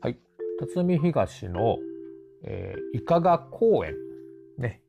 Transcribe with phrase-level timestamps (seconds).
[0.00, 0.18] はい。
[0.60, 1.78] 辰巳東の、
[2.44, 3.94] えー、いかが公園。
[4.56, 4.80] ね。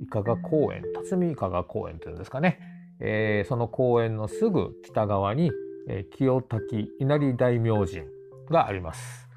[0.00, 0.84] いかが公園。
[0.94, 2.60] 辰巳いかが公園というんですかね、
[3.00, 5.50] えー、その公園のすぐ北側に、
[5.88, 8.04] えー、清滝稲荷大明神
[8.50, 9.28] があります。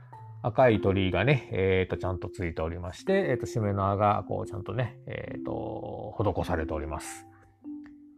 [0.43, 7.25] 赤い鳥居がね、えー、とちゃんとついておりまして、えー、と締め縄がこうちゃんとね、えー、と施されております。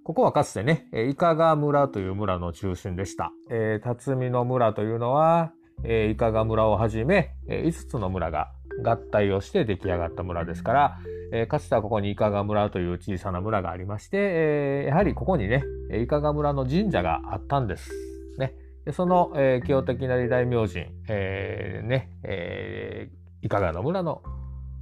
[0.04, 3.32] ここはかつてね、いかが村という村の中心でした。
[3.50, 8.52] えー、辰巳の村というのは、えー、いかが村をはじめ、えー、5つの村が
[8.84, 11.00] 合体をして出来上がった村ですから、
[11.32, 15.64] えー、かつてはここにいかが村という小さな村がありまして、えー、やはりここにね、
[16.02, 17.92] いかが村の神社があったんです。
[18.38, 18.56] ね。
[18.86, 24.22] でその、えー、清滝なり大明神、えー、ね、えー、いかがの村の、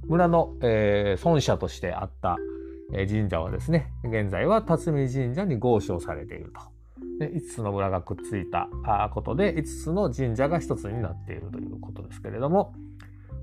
[0.06, 2.36] 村の、えー、孫社としてあった、
[2.92, 6.75] 神社はですね、現在は辰巳神社に合祀されていると。
[7.24, 8.68] 5つの村がくっついた
[9.12, 12.74] ことで5つの神社が1つになっているということですけれども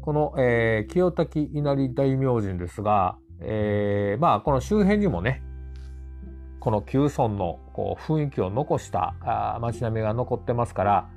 [0.01, 5.41] この、えー、清滝稲荷大明神ですが、えー、まあこの周辺にもね
[6.59, 11.09] この旧村のこう雰囲気を残したあ街並みが残ってますから、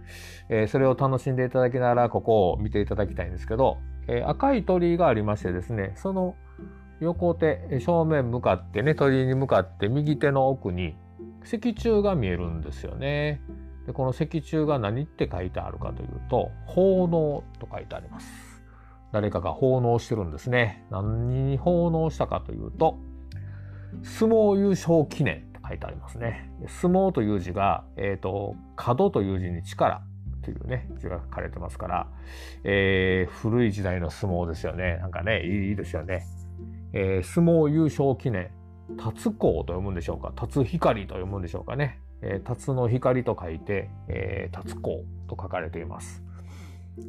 [0.48, 6.34] えー、それを楽しんでいただきながらここを見ていただきたいんですけど、えー、赤い鳥居がありましてですねその
[7.00, 10.96] 横手正面向かってね鳥居に向かって右手の奥に
[11.46, 13.40] 石柱が見えるんですよね。
[13.86, 18.26] でこの石柱が何って書いてあるかというと奉納と書いてあります。
[19.12, 20.84] 誰かが奉納してるんですね。
[20.90, 22.98] 何に奉納したかというと
[24.02, 26.50] 相撲優勝記念と書いてありますね。
[26.66, 30.02] 相撲という字が、えっ、ー、と角という字に力
[30.42, 32.06] というね字が書かれてますから、
[32.64, 34.98] えー、古い時代の相撲ですよね。
[34.98, 36.26] なんかねいいですよね。
[36.92, 38.50] えー、相撲優勝記念、
[38.96, 42.00] 達光と読むんでしょうか、達光と読むんでしょうかね？
[42.22, 46.22] えー、達の光と書いて、えー、達光と書かれています。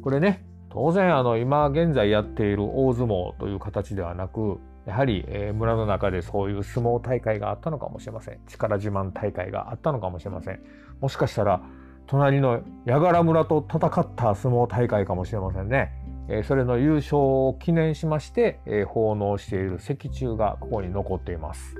[0.02, 8.38] これね、当然あの今現在やっている大相撲という形ではなく、やはり、えー、村の中でそういう相撲大会があったのかもしれません。
[8.46, 10.60] 力自慢大会があったのかもしれません。
[11.00, 11.62] もしかしたら、
[12.06, 15.92] 隣の八柄村と戦った相撲大会かもしれませんね。
[16.28, 21.74] えそれの優勝を記念しまして、え奉納している石柱がここに残っています。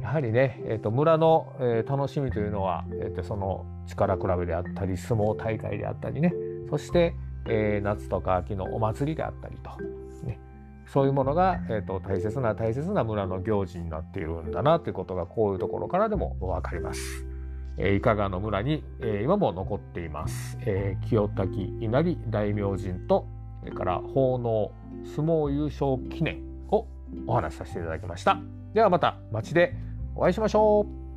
[0.00, 6.32] やはりね、えー、と村の、え楽しみというのは、えー、とその力比べであったり相撲大会であったりね
[6.70, 7.14] そして、
[7.48, 9.70] え夏とか秋のお祭りであったりと、
[10.26, 10.38] ね、
[10.86, 17.26] そういうものが、えー、と大切な大切な村の行事になっているんだなということがこういうところからでも分かります。
[17.76, 20.58] えいかがの村に、え今も残っています。
[20.62, 23.26] え清滝稲荷大明神と
[23.60, 24.72] それから奉納
[25.04, 26.86] 相撲優勝記念を
[27.26, 28.38] お話しさせていただきました。
[28.74, 29.74] ではまた街で
[30.14, 31.09] お会いしましょう。